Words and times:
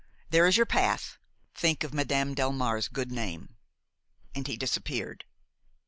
There 0.31 0.47
is 0.47 0.57
your 0.57 0.65
path–think 0.65 1.83
of 1.83 1.93
Madame 1.93 2.33
Delmare's 2.33 2.87
good 2.87 3.11
name." 3.11 3.55
And 4.33 4.47
he 4.47 4.57
disappeared. 4.57 5.25